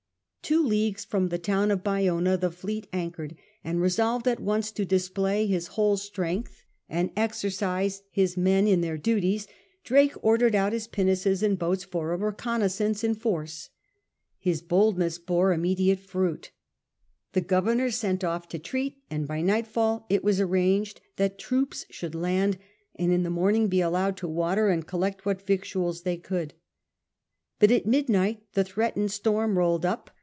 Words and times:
Two 0.43 0.63
leagues 0.65 1.05
from 1.05 1.29
the 1.29 1.37
town 1.37 1.71
of 1.71 1.81
Bayona 1.83 2.35
the 2.35 2.51
fleet 2.51 2.85
anchored; 2.91 3.37
and 3.63 3.79
resolved 3.81 4.27
at 4.27 4.41
once 4.41 4.69
to 4.71 4.83
display 4.83 5.47
his 5.47 5.67
whole 5.77 5.95
strength, 5.95 6.65
and 6.89 7.09
exercise 7.15 8.03
his 8.11 8.35
men 8.35 8.67
in 8.67 8.81
their 8.81 8.97
duties, 8.97 9.47
Drake 9.85 10.13
ordered 10.21 10.53
out 10.53 10.73
his 10.73 10.87
pinnaces 10.87 11.41
and 11.41 11.57
boats 11.57 11.85
for 11.85 12.11
a 12.11 12.17
reconnaissance 12.17 13.01
in 13.01 13.15
force. 13.15 13.69
His 14.39 14.61
boldness 14.61 15.19
bore 15.19 15.53
immediate 15.53 15.99
fruit 16.01 16.51
The 17.31 17.39
Governor 17.39 17.89
sent 17.89 18.21
off 18.21 18.49
to 18.49 18.59
treaty 18.59 18.97
and 19.09 19.25
by 19.25 19.39
nightfall 19.39 20.05
it 20.09 20.21
was 20.21 20.41
arranged 20.41 20.99
that 21.15 21.39
troops 21.39 21.85
should 21.89 22.13
land, 22.15 22.57
and 22.95 23.13
in 23.13 23.23
the 23.23 23.29
morning 23.29 23.69
be 23.69 23.79
allowed 23.79 24.17
to 24.17 24.27
water 24.27 24.67
and 24.67 24.85
collect 24.85 25.25
what 25.25 25.45
victuals 25.47 26.01
they 26.01 26.17
could. 26.17 26.53
But 27.57 27.71
at 27.71 27.85
midnight 27.85 28.43
the 28.53 28.65
threatened 28.65 29.13
storm 29.13 29.57
rolled 29.57 29.85
up. 29.85 30.11